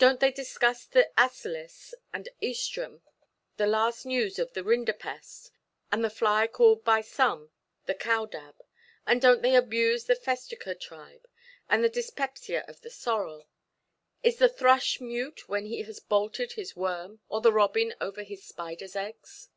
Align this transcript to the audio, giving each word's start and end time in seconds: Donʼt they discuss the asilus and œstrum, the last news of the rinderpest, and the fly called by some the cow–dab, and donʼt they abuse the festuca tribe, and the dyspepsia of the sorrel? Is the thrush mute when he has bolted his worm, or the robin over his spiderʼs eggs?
Donʼt 0.00 0.18
they 0.18 0.32
discuss 0.32 0.86
the 0.86 1.08
asilus 1.16 1.94
and 2.12 2.28
œstrum, 2.42 3.00
the 3.58 3.66
last 3.68 4.04
news 4.04 4.36
of 4.40 4.52
the 4.52 4.64
rinderpest, 4.64 5.52
and 5.92 6.02
the 6.02 6.10
fly 6.10 6.48
called 6.48 6.82
by 6.82 7.00
some 7.00 7.52
the 7.86 7.94
cow–dab, 7.94 8.56
and 9.06 9.22
donʼt 9.22 9.42
they 9.42 9.54
abuse 9.54 10.06
the 10.06 10.16
festuca 10.16 10.74
tribe, 10.74 11.28
and 11.68 11.84
the 11.84 11.88
dyspepsia 11.88 12.64
of 12.66 12.80
the 12.80 12.90
sorrel? 12.90 13.46
Is 14.24 14.38
the 14.38 14.48
thrush 14.48 15.00
mute 15.00 15.48
when 15.48 15.66
he 15.66 15.82
has 15.82 16.00
bolted 16.00 16.54
his 16.54 16.74
worm, 16.74 17.20
or 17.28 17.40
the 17.40 17.52
robin 17.52 17.94
over 18.00 18.24
his 18.24 18.42
spiderʼs 18.42 18.96
eggs? 18.96 19.48